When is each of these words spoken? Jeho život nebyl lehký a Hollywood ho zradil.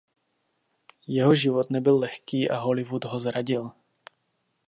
Jeho 1.07 1.35
život 1.35 1.69
nebyl 1.69 1.99
lehký 1.99 2.49
a 2.49 2.57
Hollywood 2.59 3.05
ho 3.05 3.19
zradil. 3.19 3.71